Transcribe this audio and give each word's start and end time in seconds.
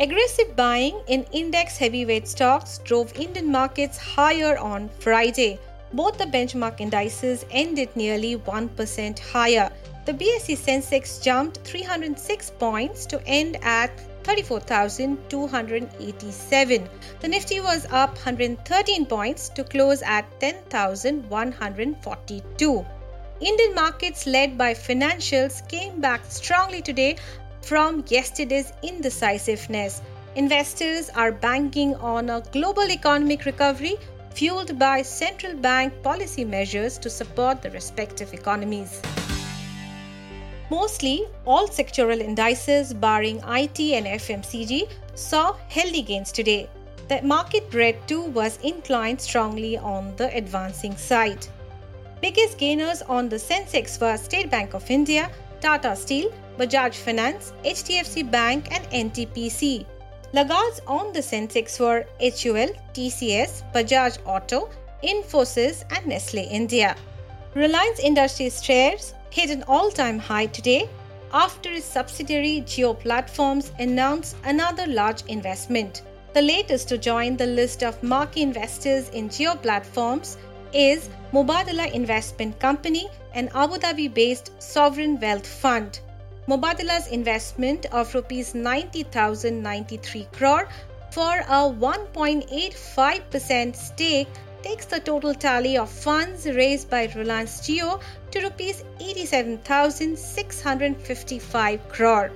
Aggressive 0.00 0.54
buying 0.54 1.00
in 1.08 1.24
index 1.32 1.76
heavyweight 1.76 2.28
stocks 2.28 2.78
drove 2.84 3.12
Indian 3.18 3.50
markets 3.50 3.98
higher 3.98 4.56
on 4.56 4.88
Friday. 5.00 5.58
Both 5.92 6.18
the 6.18 6.26
benchmark 6.26 6.80
indices 6.80 7.44
ended 7.50 7.88
nearly 7.96 8.36
1% 8.36 9.18
higher. 9.18 9.72
The 10.06 10.14
BSE 10.14 10.56
Sensex 10.56 11.20
jumped 11.20 11.58
306 11.64 12.50
points 12.60 13.06
to 13.06 13.20
end 13.26 13.56
at 13.62 13.90
34,287. 14.22 16.88
The 17.18 17.28
Nifty 17.28 17.60
was 17.60 17.84
up 17.90 18.10
113 18.10 19.04
points 19.04 19.48
to 19.48 19.64
close 19.64 20.00
at 20.02 20.26
10,142. 20.38 22.86
Indian 23.40 23.74
markets 23.74 24.26
led 24.26 24.56
by 24.56 24.74
financials 24.74 25.68
came 25.68 26.00
back 26.00 26.24
strongly 26.24 26.82
today 26.82 27.16
from 27.62 28.04
yesterday's 28.08 28.72
indecisiveness. 28.82 30.02
Investors 30.36 31.10
are 31.10 31.32
banking 31.32 31.94
on 31.96 32.30
a 32.30 32.42
global 32.52 32.90
economic 32.90 33.44
recovery 33.44 33.96
fueled 34.34 34.78
by 34.78 35.02
central 35.02 35.54
bank 35.56 35.92
policy 36.02 36.44
measures 36.44 36.98
to 36.98 37.10
support 37.10 37.60
the 37.60 37.70
respective 37.70 38.32
economies. 38.32 39.02
Mostly, 40.70 41.26
all 41.46 41.66
sectoral 41.66 42.20
indices 42.20 42.92
barring 42.92 43.38
IT 43.38 43.80
and 43.80 44.06
FMCG 44.06 44.88
saw 45.14 45.54
healthy 45.68 46.02
gains 46.02 46.30
today. 46.30 46.68
The 47.08 47.22
market 47.22 47.70
breadth 47.70 48.06
too 48.06 48.22
was 48.22 48.58
inclined 48.62 49.20
strongly 49.20 49.78
on 49.78 50.14
the 50.16 50.34
advancing 50.36 50.96
side. 50.96 51.46
Biggest 52.20 52.58
gainers 52.58 53.00
on 53.02 53.28
the 53.28 53.36
Sensex 53.36 53.98
were 54.00 54.16
State 54.18 54.50
Bank 54.50 54.74
of 54.74 54.90
India, 54.90 55.30
Tata 55.60 55.96
Steel, 55.96 56.30
Bajaj 56.58 56.94
Finance, 56.96 57.52
HDFC 57.64 58.30
Bank, 58.30 58.68
and 58.72 58.84
NTPC. 59.12 59.86
Laggards 60.32 60.80
on 60.86 61.12
the 61.12 61.20
Sensex 61.20 61.78
were 61.80 62.04
HUL, 62.20 62.68
TCS, 62.92 63.62
Bajaj 63.72 64.18
Auto, 64.26 64.68
Infosys, 65.02 65.84
and 65.96 66.06
Nestle 66.06 66.46
India. 66.50 66.96
Reliance 67.54 68.00
Industries 68.00 68.62
shares 68.62 69.14
hit 69.30 69.50
an 69.50 69.62
all 69.68 69.90
time 69.90 70.18
high 70.18 70.46
today 70.46 70.88
after 71.32 71.70
its 71.70 71.86
subsidiary 71.86 72.62
Jio 72.66 72.98
Platforms 72.98 73.72
announced 73.78 74.36
another 74.44 74.86
large 74.86 75.22
investment. 75.26 76.02
The 76.34 76.42
latest 76.42 76.88
to 76.88 76.98
join 76.98 77.36
the 77.36 77.46
list 77.46 77.82
of 77.82 78.02
marquee 78.02 78.42
investors 78.42 79.08
in 79.10 79.28
Jio 79.28 79.60
Platforms 79.62 80.36
is 80.72 81.08
Mubadala 81.32 81.90
Investment 81.92 82.58
Company, 82.58 83.08
an 83.34 83.48
Abu 83.54 83.76
Dhabi 83.76 84.12
based 84.12 84.50
sovereign 84.60 85.18
wealth 85.20 85.46
fund. 85.46 86.00
Mubadala's 86.48 87.06
investment 87.08 87.84
of 87.92 88.14
rupees 88.14 88.54
90,093 88.54 90.28
crore 90.32 90.66
for 91.10 91.40
a 91.40 91.68
1.85% 91.68 93.76
stake 93.76 94.28
takes 94.62 94.86
the 94.86 94.98
total 94.98 95.34
tally 95.34 95.76
of 95.76 95.90
funds 95.90 96.46
raised 96.46 96.88
by 96.88 97.04
Reliance 97.14 97.60
Jio 97.60 98.00
to 98.30 98.40
rupees 98.40 98.82
87,655 98.98 101.88
crore. 101.90 102.30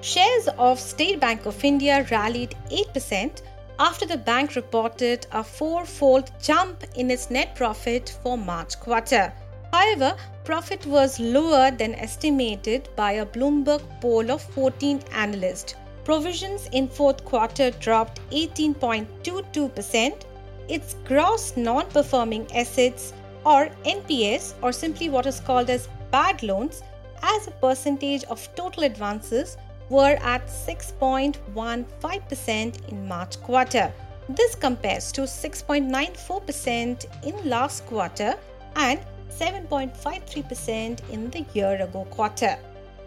Shares 0.00 0.48
of 0.56 0.80
State 0.80 1.20
Bank 1.20 1.44
of 1.44 1.62
India 1.62 2.06
rallied 2.10 2.56
8% 2.70 3.42
after 3.78 4.06
the 4.06 4.16
bank 4.16 4.56
reported 4.56 5.26
a 5.32 5.44
four-fold 5.44 6.30
jump 6.40 6.82
in 6.94 7.10
its 7.10 7.30
net 7.30 7.54
profit 7.54 8.16
for 8.22 8.38
March 8.38 8.80
quarter. 8.80 9.34
However, 9.72 10.16
profit 10.44 10.84
was 10.86 11.20
lower 11.20 11.70
than 11.70 11.94
estimated 11.94 12.88
by 12.96 13.12
a 13.12 13.26
Bloomberg 13.26 13.82
poll 14.00 14.30
of 14.30 14.42
14 14.42 15.00
analysts. 15.12 15.74
Provisions 16.04 16.68
in 16.72 16.88
fourth 16.88 17.24
quarter 17.24 17.70
dropped 17.70 18.20
18.22%. 18.30 20.22
Its 20.68 20.96
gross 21.04 21.56
non-performing 21.56 22.46
assets 22.54 23.14
or 23.44 23.70
NPS 23.84 24.54
or 24.62 24.72
simply 24.72 25.08
what 25.08 25.26
is 25.26 25.40
called 25.40 25.70
as 25.70 25.88
bad 26.10 26.42
loans 26.42 26.82
as 27.22 27.46
a 27.46 27.52
percentage 27.52 28.24
of 28.24 28.52
total 28.54 28.82
advances 28.84 29.56
were 29.88 30.18
at 30.22 30.46
6.15% 30.46 32.88
in 32.88 33.08
March 33.08 33.40
quarter. 33.42 33.90
This 34.28 34.54
compares 34.54 35.10
to 35.12 35.22
6.94% 35.22 37.06
in 37.24 37.48
last 37.48 37.86
quarter 37.86 38.34
and 38.76 39.00
7.53% 39.30 41.08
in 41.10 41.30
the 41.30 41.44
year 41.54 41.80
ago 41.80 42.04
quarter. 42.10 42.56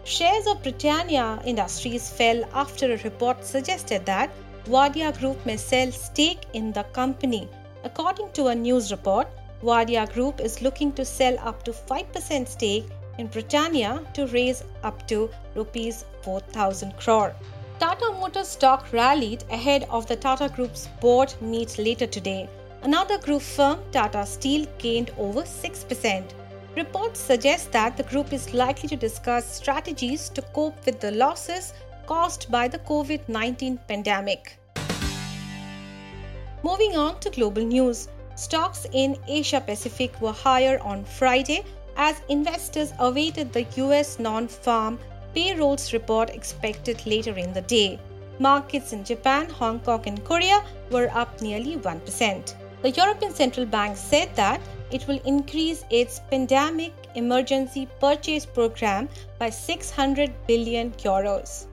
Shares 0.04 0.46
of 0.46 0.62
Britannia 0.62 1.40
Industries 1.44 2.10
fell 2.10 2.44
after 2.52 2.92
a 2.92 2.98
report 2.98 3.44
suggested 3.44 4.04
that 4.06 4.30
Wadia 4.66 5.18
Group 5.18 5.44
may 5.46 5.56
sell 5.56 5.92
stake 5.92 6.46
in 6.52 6.72
the 6.72 6.82
company. 6.92 7.48
According 7.84 8.32
to 8.32 8.48
a 8.48 8.54
news 8.54 8.90
report, 8.90 9.28
Wadia 9.62 10.12
Group 10.12 10.40
is 10.40 10.60
looking 10.60 10.92
to 10.92 11.04
sell 11.04 11.38
up 11.38 11.62
to 11.64 11.72
5% 11.72 12.48
stake 12.48 12.86
in 13.18 13.28
Britannia 13.28 14.02
to 14.14 14.26
raise 14.26 14.64
up 14.82 15.06
to 15.08 15.30
rupees 15.54 16.04
4000 16.22 16.96
crore. 16.96 17.34
Tata 17.78 18.12
Motors 18.20 18.48
stock 18.48 18.92
rallied 18.92 19.44
ahead 19.50 19.86
of 19.90 20.06
the 20.06 20.16
Tata 20.16 20.48
Group's 20.48 20.88
board 21.00 21.34
meet 21.40 21.78
later 21.78 22.06
today. 22.06 22.48
Another 22.84 23.16
group 23.16 23.40
firm, 23.40 23.78
Tata 23.92 24.26
Steel, 24.26 24.66
gained 24.76 25.10
over 25.16 25.40
6%. 25.40 26.24
Reports 26.76 27.18
suggest 27.18 27.72
that 27.72 27.96
the 27.96 28.02
group 28.02 28.30
is 28.30 28.52
likely 28.52 28.90
to 28.90 28.96
discuss 28.96 29.56
strategies 29.56 30.28
to 30.28 30.42
cope 30.52 30.84
with 30.84 31.00
the 31.00 31.10
losses 31.12 31.72
caused 32.04 32.50
by 32.50 32.68
the 32.68 32.78
COVID 32.80 33.26
19 33.26 33.78
pandemic. 33.88 34.58
Moving 36.62 36.94
on 36.94 37.18
to 37.20 37.30
global 37.30 37.64
news, 37.64 38.08
stocks 38.34 38.86
in 38.92 39.16
Asia 39.26 39.62
Pacific 39.62 40.20
were 40.20 40.32
higher 40.32 40.78
on 40.80 41.06
Friday 41.06 41.64
as 41.96 42.20
investors 42.28 42.92
awaited 42.98 43.50
the 43.50 43.64
US 43.76 44.18
non 44.18 44.46
farm 44.46 44.98
payrolls 45.34 45.94
report 45.94 46.28
expected 46.28 47.06
later 47.06 47.32
in 47.38 47.54
the 47.54 47.62
day. 47.62 47.98
Markets 48.38 48.92
in 48.92 49.04
Japan, 49.04 49.48
Hong 49.48 49.80
Kong, 49.80 50.02
and 50.04 50.22
Korea 50.22 50.62
were 50.90 51.08
up 51.14 51.40
nearly 51.40 51.78
1%. 51.78 52.54
The 52.84 52.90
European 52.90 53.32
Central 53.32 53.64
Bank 53.64 53.96
said 53.96 54.36
that 54.36 54.60
it 54.90 55.08
will 55.08 55.18
increase 55.24 55.86
its 55.88 56.20
pandemic 56.30 56.92
emergency 57.14 57.88
purchase 57.98 58.44
program 58.44 59.08
by 59.38 59.48
600 59.48 60.30
billion 60.46 60.92
euros. 60.92 61.64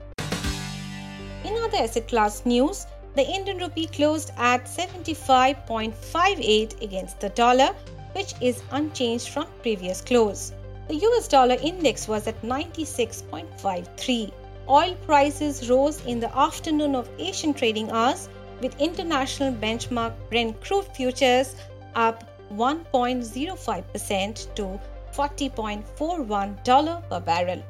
In 1.44 1.54
other 1.64 1.76
asset 1.76 2.08
class 2.08 2.46
news, 2.46 2.86
the 3.14 3.28
Indian 3.28 3.58
rupee 3.58 3.88
closed 3.88 4.30
at 4.38 4.64
75.58 4.64 6.80
against 6.80 7.20
the 7.20 7.28
dollar, 7.28 7.74
which 8.12 8.32
is 8.40 8.62
unchanged 8.70 9.28
from 9.28 9.48
previous 9.60 10.00
close. 10.00 10.54
The 10.88 10.96
US 10.96 11.28
dollar 11.28 11.58
index 11.62 12.08
was 12.08 12.26
at 12.26 12.40
96.53. 12.40 14.32
Oil 14.66 14.94
prices 15.04 15.68
rose 15.68 16.02
in 16.06 16.20
the 16.20 16.34
afternoon 16.34 16.94
of 16.94 17.10
Asian 17.18 17.52
trading 17.52 17.90
hours 17.90 18.30
with 18.60 18.80
international 18.80 19.52
benchmark 19.52 20.12
Brent 20.28 20.60
crude 20.60 20.86
futures 20.96 21.54
up 21.94 22.24
1.05% 22.52 24.54
to 24.54 24.80
$40.41 25.12 27.08
per 27.08 27.20
barrel. 27.20 27.62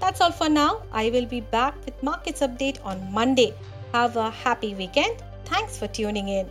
That's 0.00 0.20
all 0.20 0.32
for 0.32 0.48
now. 0.48 0.82
I 0.92 1.10
will 1.10 1.26
be 1.26 1.40
back 1.40 1.74
with 1.84 2.02
markets 2.02 2.40
update 2.40 2.84
on 2.84 3.12
Monday. 3.12 3.54
Have 3.92 4.16
a 4.16 4.30
happy 4.30 4.74
weekend. 4.74 5.22
Thanks 5.44 5.78
for 5.78 5.86
tuning 5.86 6.28
in. 6.28 6.50